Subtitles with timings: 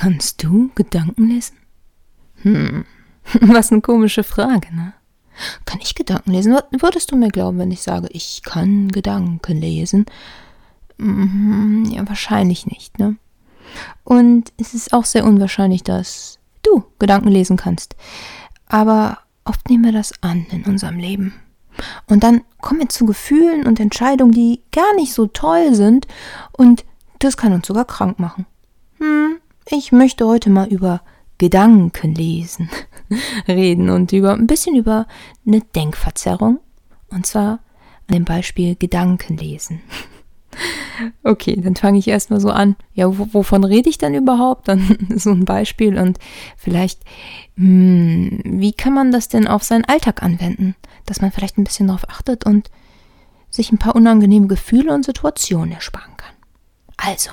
[0.00, 1.58] Kannst du Gedanken lesen?
[2.40, 2.86] Hm,
[3.42, 4.94] was eine komische Frage, ne?
[5.66, 6.56] Kann ich Gedanken lesen?
[6.70, 10.06] Würdest du mir glauben, wenn ich sage, ich kann Gedanken lesen?
[10.96, 13.16] Mhm, ja, wahrscheinlich nicht, ne?
[14.02, 17.94] Und es ist auch sehr unwahrscheinlich, dass du Gedanken lesen kannst.
[18.68, 21.34] Aber oft nehmen wir das an in unserem Leben.
[22.06, 26.06] Und dann kommen wir zu Gefühlen und Entscheidungen, die gar nicht so toll sind.
[26.52, 26.86] Und
[27.18, 28.46] das kann uns sogar krank machen.
[28.96, 29.40] Hm,
[29.78, 31.02] ich möchte heute mal über
[31.38, 32.70] Gedankenlesen
[33.48, 35.06] reden und über ein bisschen über
[35.46, 36.60] eine Denkverzerrung.
[37.08, 37.60] Und zwar
[38.08, 39.80] an dem Beispiel Gedankenlesen.
[41.22, 42.76] Okay, dann fange ich erstmal so an.
[42.92, 44.68] Ja, wovon rede ich dann überhaupt?
[44.68, 46.18] Dann so ein Beispiel und
[46.56, 47.00] vielleicht,
[47.56, 50.74] hm, wie kann man das denn auf seinen Alltag anwenden?
[51.06, 52.70] Dass man vielleicht ein bisschen darauf achtet und
[53.48, 56.34] sich ein paar unangenehme Gefühle und Situationen ersparen kann.
[56.96, 57.30] Also,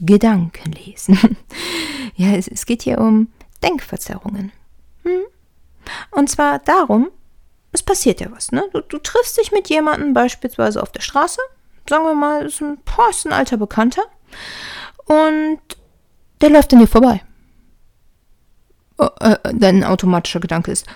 [0.00, 1.36] Gedanken lesen.
[2.16, 3.28] ja, es, es, geht hier um
[3.62, 4.52] Denkverzerrungen.
[5.04, 5.22] Hm?
[6.10, 7.10] Und zwar darum,
[7.72, 8.64] es passiert ja was, ne?
[8.72, 11.40] Du, du, triffst dich mit jemandem beispielsweise auf der Straße,
[11.88, 14.02] sagen wir mal, ist ein, boah, ist ein alter Bekannter,
[15.04, 15.60] und
[16.40, 17.22] der läuft an dir vorbei.
[18.98, 20.86] Oh, äh, dein automatischer Gedanke ist,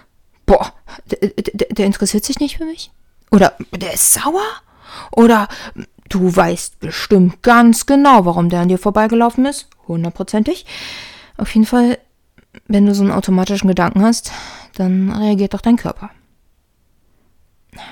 [0.47, 0.73] boah,
[1.07, 2.91] der, der, der interessiert sich nicht für mich?
[3.31, 4.45] Oder der ist sauer?
[5.11, 5.49] Oder
[6.09, 9.69] Du weißt bestimmt ganz genau, warum der an dir vorbeigelaufen ist.
[9.89, 10.67] Hundertprozentig.
[11.37, 11.99] Auf jeden Fall,
[12.67, 14.33] wenn du so einen automatischen Gedanken hast,
[14.77, 16.11] dann reagiert doch dein Körper.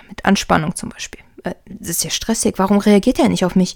[0.08, 1.22] Mit Anspannung zum Beispiel.
[1.44, 2.55] Äh, das ist ja stressig.
[2.58, 3.74] Warum reagiert er nicht auf mich?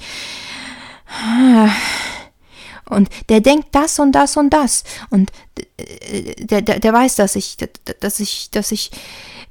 [2.88, 4.84] Und der denkt das und das und das.
[5.10, 5.32] Und
[5.76, 7.56] äh, der, der, der weiß, dass ich,
[8.00, 8.90] dass ich, dass ich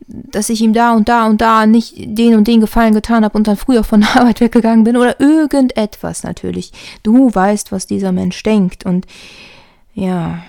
[0.08, 3.38] dass ich ihm da und da und da nicht den und den Gefallen getan habe
[3.38, 6.72] und dann früher von der Arbeit weggegangen bin oder irgendetwas natürlich.
[7.04, 9.06] Du weißt, was dieser Mensch denkt und
[9.94, 10.44] ja.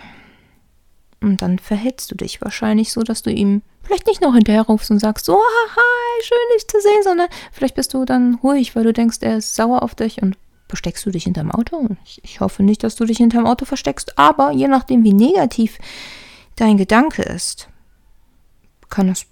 [1.23, 4.99] Und dann verhältst du dich wahrscheinlich so, dass du ihm vielleicht nicht noch hinterherrufst und
[4.99, 8.93] sagst, so, hi, schön dich zu sehen, sondern vielleicht bist du dann ruhig, weil du
[8.93, 10.37] denkst, er ist sauer auf dich und
[10.69, 11.89] versteckst du dich hinterm Auto?
[12.05, 15.79] Ich, ich hoffe nicht, dass du dich hinterm Auto versteckst, aber je nachdem, wie negativ
[16.57, 17.69] dein Gedanke ist,
[18.89, 19.27] kann es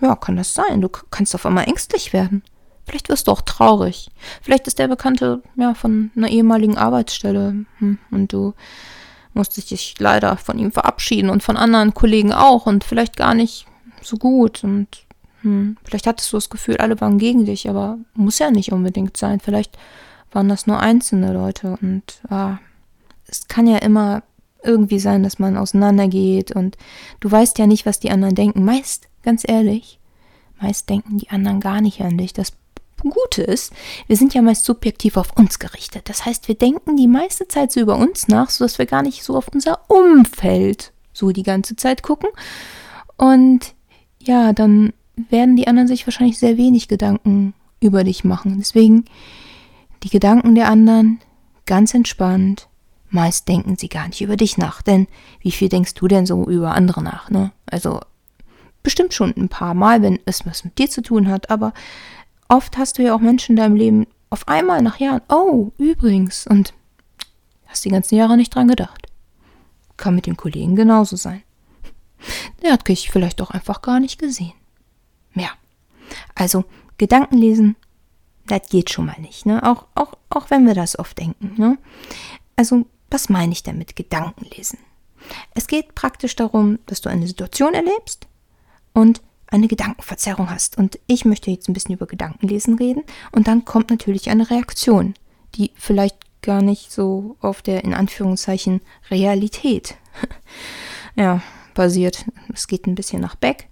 [0.00, 0.80] ja, kann das sein.
[0.80, 2.42] Du kannst auf einmal ängstlich werden.
[2.86, 4.10] Vielleicht wirst du auch traurig.
[4.42, 8.54] Vielleicht ist der Bekannte ja von einer ehemaligen Arbeitsstelle hm, und du
[9.34, 13.66] musstest dich leider von ihm verabschieden und von anderen Kollegen auch und vielleicht gar nicht
[14.02, 14.88] so gut und
[15.42, 19.16] hm, vielleicht hattest du das Gefühl, alle waren gegen dich, aber muss ja nicht unbedingt
[19.16, 19.38] sein.
[19.38, 19.76] Vielleicht
[20.32, 22.58] waren das nur einzelne Leute und ah,
[23.26, 24.22] es kann ja immer
[24.62, 26.76] irgendwie sein, dass man auseinandergeht und
[27.20, 28.64] du weißt ja nicht, was die anderen denken.
[28.64, 29.98] Meist Ganz ehrlich,
[30.60, 32.32] meist denken die anderen gar nicht an dich.
[32.32, 32.52] Das
[32.98, 33.72] Gute ist,
[34.06, 36.08] wir sind ja meist subjektiv auf uns gerichtet.
[36.08, 39.22] Das heißt, wir denken die meiste Zeit so über uns nach, sodass wir gar nicht
[39.22, 42.30] so auf unser Umfeld so die ganze Zeit gucken.
[43.16, 43.74] Und
[44.18, 48.56] ja, dann werden die anderen sich wahrscheinlich sehr wenig Gedanken über dich machen.
[48.58, 49.04] Deswegen
[50.02, 51.20] die Gedanken der anderen
[51.66, 52.68] ganz entspannt.
[53.10, 55.06] Meist denken sie gar nicht über dich nach, denn
[55.40, 57.52] wie viel denkst du denn so über andere nach, ne?
[57.66, 58.00] Also
[58.82, 61.74] Bestimmt schon ein paar Mal, wenn es was mit dir zu tun hat, aber
[62.48, 66.46] oft hast du ja auch Menschen in deinem Leben auf einmal nach Jahren, oh, übrigens,
[66.46, 66.72] und
[67.66, 69.06] hast die ganzen Jahre nicht dran gedacht.
[69.96, 71.42] Kann mit dem Kollegen genauso sein.
[72.62, 74.54] Der hat dich vielleicht auch einfach gar nicht gesehen.
[75.34, 75.50] Ja.
[76.34, 76.64] Also,
[76.96, 77.76] Gedanken lesen,
[78.50, 79.62] das geht schon mal nicht, ne?
[79.62, 81.78] Auch, auch, auch wenn wir das oft denken, ne?
[82.56, 84.78] Also, was meine ich damit Gedanken lesen?
[85.54, 88.26] Es geht praktisch darum, dass du eine Situation erlebst
[88.92, 90.76] und eine Gedankenverzerrung hast.
[90.76, 93.02] Und ich möchte jetzt ein bisschen über Gedankenlesen reden.
[93.32, 95.14] Und dann kommt natürlich eine Reaktion,
[95.54, 98.80] die vielleicht gar nicht so auf der in Anführungszeichen
[99.10, 99.96] Realität
[101.16, 101.42] ja,
[101.74, 102.26] basiert.
[102.52, 103.68] Es geht ein bisschen nach Beck.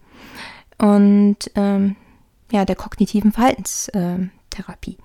[0.78, 1.96] Und ähm,
[2.50, 3.32] ja, der kognitiven
[4.56, 4.98] Verhaltenstherapie.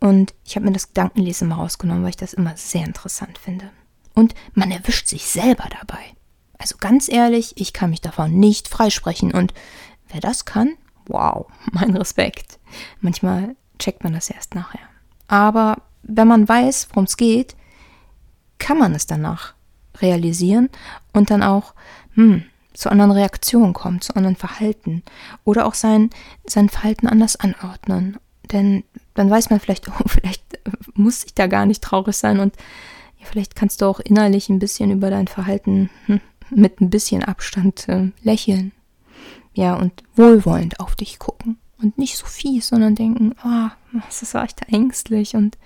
[0.00, 3.70] Und ich habe mir das Gedankenlesen mal rausgenommen, weil ich das immer sehr interessant finde.
[4.14, 6.02] Und man erwischt sich selber dabei.
[6.58, 9.52] Also ganz ehrlich, ich kann mich davon nicht freisprechen und
[10.08, 10.74] wer das kann,
[11.06, 12.58] wow, mein Respekt.
[13.00, 14.80] Manchmal checkt man das erst nachher.
[15.28, 17.56] Aber wenn man weiß, worum es geht,
[18.58, 19.54] kann man es danach
[20.00, 20.70] realisieren
[21.12, 21.74] und dann auch
[22.14, 22.44] hm,
[22.74, 25.02] zu anderen Reaktionen kommen, zu anderen Verhalten
[25.44, 26.10] oder auch sein,
[26.46, 28.18] sein Verhalten anders anordnen.
[28.52, 28.84] Denn
[29.14, 30.42] dann weiß man vielleicht, oh, vielleicht
[30.94, 32.54] muss ich da gar nicht traurig sein und
[33.18, 36.20] ja, vielleicht kannst du auch innerlich ein bisschen über dein Verhalten hm,
[36.50, 38.72] mit ein bisschen Abstand äh, lächeln.
[39.54, 41.58] Ja, und wohlwollend auf dich gucken.
[41.78, 45.58] Und nicht so fies, sondern denken, ah, oh, das war echt ängstlich und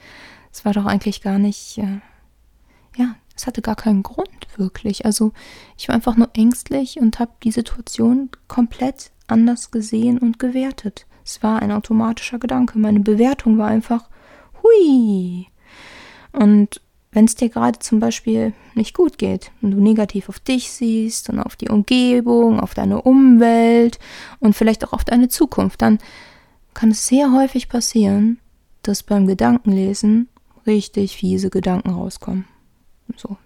[0.52, 2.00] es war doch eigentlich gar nicht, äh,
[2.96, 5.04] ja, es hatte gar keinen Grund wirklich.
[5.06, 5.32] Also
[5.76, 11.06] ich war einfach nur ängstlich und habe die Situation komplett anders gesehen und gewertet.
[11.30, 12.76] Es war ein automatischer Gedanke.
[12.76, 14.08] Meine Bewertung war einfach,
[14.64, 15.46] hui.
[16.32, 16.80] Und
[17.12, 21.30] wenn es dir gerade zum Beispiel nicht gut geht und du negativ auf dich siehst
[21.30, 24.00] und auf die Umgebung, auf deine Umwelt
[24.40, 26.00] und vielleicht auch auf deine Zukunft, dann
[26.74, 28.40] kann es sehr häufig passieren,
[28.82, 30.28] dass beim Gedankenlesen
[30.66, 32.44] richtig fiese Gedanken rauskommen.
[33.16, 33.36] So,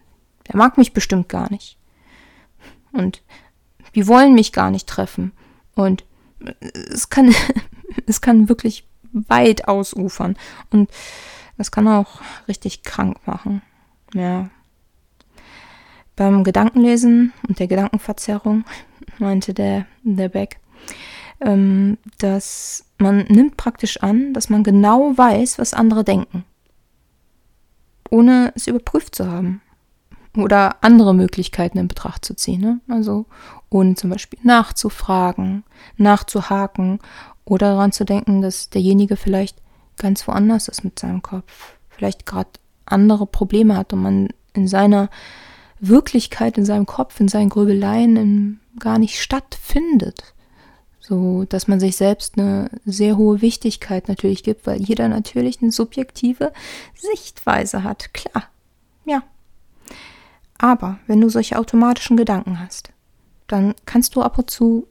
[0.49, 1.77] der mag mich bestimmt gar nicht.
[2.93, 3.23] Und
[3.95, 5.33] die wollen mich gar nicht treffen.
[5.75, 6.05] Und
[6.73, 7.35] es kann,
[8.07, 10.37] es kann wirklich weit ausufern.
[10.71, 10.91] Und
[11.57, 13.63] das kann auch richtig krank machen.
[14.13, 14.51] Ja.
[16.17, 18.65] Beim Gedankenlesen und der Gedankenverzerrung
[19.19, 20.59] meinte der, der Beck,
[21.41, 26.45] ähm, dass man nimmt praktisch an, dass man genau weiß, was andere denken
[28.15, 29.61] ohne es überprüft zu haben.
[30.37, 32.61] Oder andere Möglichkeiten in Betracht zu ziehen.
[32.61, 32.81] Ne?
[32.89, 33.27] Also
[33.71, 35.65] ohne zum Beispiel nachzufragen,
[35.97, 36.99] nachzuhaken
[37.45, 39.59] oder daran zu denken, dass derjenige vielleicht
[39.97, 41.77] ganz woanders ist mit seinem Kopf.
[41.89, 42.51] Vielleicht gerade
[42.87, 45.09] andere Probleme hat und man in seiner
[45.79, 50.35] Wirklichkeit, in seinem Kopf, in seinen Grübeleien gar nicht stattfindet
[51.07, 55.71] so dass man sich selbst eine sehr hohe Wichtigkeit natürlich gibt, weil jeder natürlich eine
[55.71, 56.51] subjektive
[56.95, 58.45] Sichtweise hat, klar.
[59.05, 59.23] Ja.
[60.59, 62.91] Aber wenn du solche automatischen Gedanken hast,
[63.47, 64.87] dann kannst du ab und zu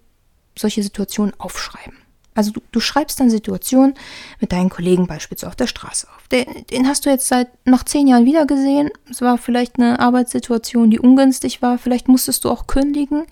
[0.58, 1.98] solche Situationen aufschreiben.
[2.36, 3.94] Also du, du schreibst dann Situationen
[4.40, 6.28] mit deinen Kollegen beispielsweise auf der Straße auf.
[6.30, 8.90] Den, den hast du jetzt seit nach zehn Jahren wieder gesehen.
[9.10, 11.78] Es war vielleicht eine Arbeitssituation, die ungünstig war.
[11.78, 13.26] Vielleicht musstest du auch kündigen.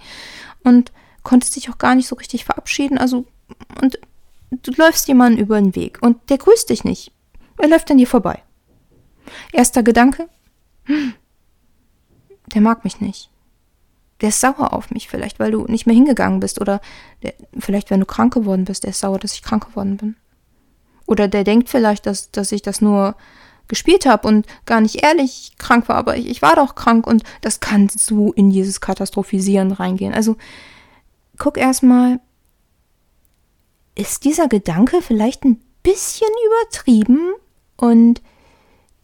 [0.63, 0.91] Und
[1.23, 2.97] konntest dich auch gar nicht so richtig verabschieden.
[2.97, 3.25] Also,
[3.81, 3.99] und
[4.51, 7.11] du läufst jemanden über den Weg und der grüßt dich nicht.
[7.57, 8.41] Er läuft an dir vorbei.
[9.51, 10.29] Erster Gedanke,
[10.85, 11.13] hm,
[12.53, 13.29] der mag mich nicht.
[14.21, 16.61] Der ist sauer auf mich, vielleicht, weil du nicht mehr hingegangen bist.
[16.61, 16.79] Oder
[17.23, 20.15] der, vielleicht, wenn du krank geworden bist, der ist sauer, dass ich krank geworden bin.
[21.07, 23.15] Oder der denkt vielleicht, dass, dass ich das nur
[23.67, 27.23] gespielt habe und gar nicht ehrlich krank war, aber ich, ich war doch krank und
[27.39, 30.13] das kann so in dieses Katastrophisieren reingehen.
[30.13, 30.35] Also
[31.37, 32.19] guck erstmal,
[33.95, 37.31] ist dieser Gedanke vielleicht ein bisschen übertrieben
[37.77, 38.21] und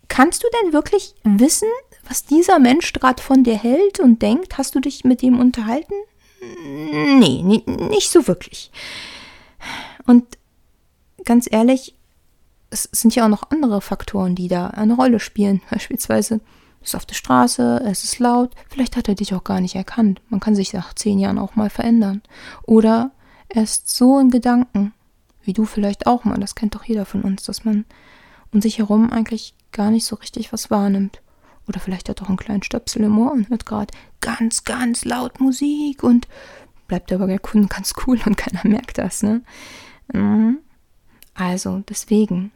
[0.08, 1.70] kannst du denn wirklich wissen,
[2.08, 4.58] was dieser Mensch gerade von dir hält und denkt?
[4.58, 5.94] Hast du dich mit ihm unterhalten?
[6.40, 8.72] Nee, nicht so wirklich.
[10.06, 10.26] Und
[11.26, 11.96] ganz ehrlich,
[12.70, 15.62] es sind ja auch noch andere Faktoren, die da eine Rolle spielen.
[15.70, 16.42] Beispielsweise
[16.82, 20.22] ist auf der Straße, es ist laut, vielleicht hat er dich auch gar nicht erkannt.
[20.30, 22.22] Man kann sich nach zehn Jahren auch mal verändern.
[22.64, 23.12] Oder
[23.50, 24.94] er ist so in Gedanken,
[25.44, 27.86] wie du vielleicht auch mal, das kennt doch jeder von uns, dass man
[28.54, 31.22] um sich herum eigentlich gar nicht so richtig was wahrnimmt.
[31.68, 35.06] Oder vielleicht hat er auch einen kleinen Stöpsel im Ohr und hört gerade ganz, ganz
[35.06, 36.28] laut Musik und
[36.88, 39.42] bleibt aber der Kunde ganz cool und keiner merkt das, ne?
[40.14, 40.60] Mhm.
[41.34, 42.52] Also, deswegen.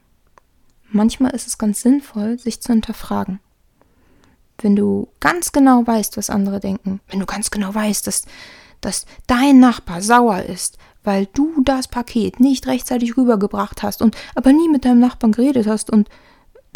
[0.94, 3.40] Manchmal ist es ganz sinnvoll, sich zu hinterfragen
[4.62, 8.24] wenn du ganz genau weißt, was andere denken, wenn du ganz genau weißt, dass,
[8.80, 14.52] dass dein Nachbar sauer ist, weil du das Paket nicht rechtzeitig rübergebracht hast und aber
[14.52, 16.08] nie mit deinem Nachbarn geredet hast und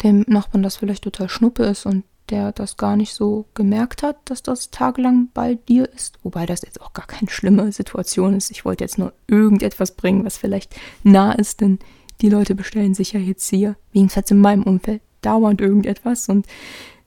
[0.03, 4.17] dem Nachbarn das vielleicht total schnuppe ist und der das gar nicht so gemerkt hat,
[4.25, 6.19] dass das tagelang bei dir ist.
[6.23, 8.51] Wobei das jetzt auch gar keine schlimme Situation ist.
[8.51, 11.79] Ich wollte jetzt nur irgendetwas bringen, was vielleicht nah ist, denn
[12.21, 16.47] die Leute bestellen sich ja jetzt hier, jedenfalls in meinem Umfeld, dauernd irgendetwas und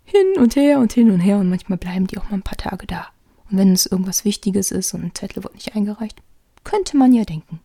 [0.04, 2.58] hin und her und hin und her und manchmal bleiben die auch mal ein paar
[2.58, 3.08] Tage da.
[3.50, 6.22] Und wenn es irgendwas Wichtiges ist und ein Zettel wird nicht eingereicht,
[6.64, 7.60] könnte man ja denken.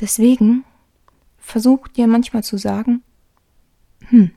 [0.00, 0.64] Deswegen
[1.38, 3.02] versucht dir manchmal zu sagen,
[4.08, 4.30] hm,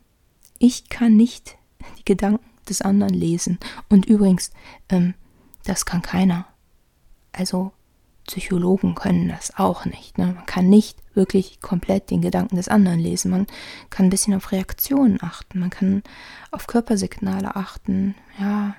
[0.60, 1.58] ich kann nicht
[2.00, 3.60] die Gedanken des anderen lesen.
[3.90, 4.52] Und übrigens,
[4.90, 5.14] ähm,
[5.66, 6.46] das kann keiner.
[7.32, 7.72] Also
[8.26, 10.18] Psychologen können das auch nicht.
[10.18, 10.28] Ne?
[10.28, 13.32] Man kann nicht wirklich komplett den Gedanken des anderen lesen.
[13.32, 13.48] Man
[13.90, 16.04] kann ein bisschen auf Reaktionen achten, man kann
[16.52, 18.76] auf Körpersignale achten, ja.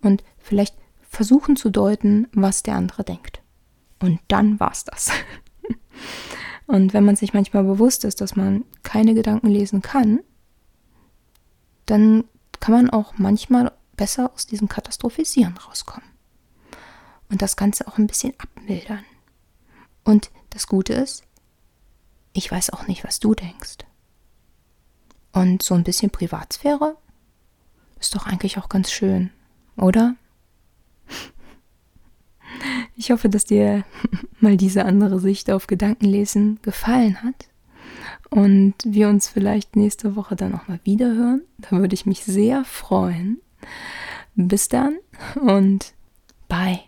[0.00, 3.42] Und vielleicht versuchen zu deuten, was der andere denkt.
[4.00, 5.10] Und dann war's das.
[6.66, 10.20] Und wenn man sich manchmal bewusst ist, dass man keine Gedanken lesen kann,
[11.86, 12.24] dann
[12.60, 16.08] kann man auch manchmal besser aus diesem Katastrophisieren rauskommen
[17.30, 19.04] und das Ganze auch ein bisschen abmildern.
[20.04, 21.24] Und das Gute ist,
[22.32, 23.78] ich weiß auch nicht, was du denkst.
[25.32, 26.96] Und so ein bisschen Privatsphäre
[27.98, 29.30] ist doch eigentlich auch ganz schön,
[29.76, 30.16] oder?
[32.96, 33.84] Ich hoffe, dass dir
[34.40, 37.48] mal diese andere Sicht auf Gedankenlesen gefallen hat
[38.30, 41.42] und wir uns vielleicht nächste Woche dann auch mal wieder hören.
[41.58, 43.40] Da würde ich mich sehr freuen.
[44.34, 44.96] Bis dann
[45.40, 45.94] und
[46.48, 46.80] bye.